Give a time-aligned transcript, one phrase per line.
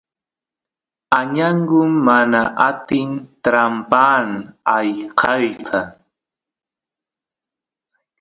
[1.19, 3.09] añangu mana atin
[3.43, 4.29] trampaan
[4.77, 5.79] ayqeyta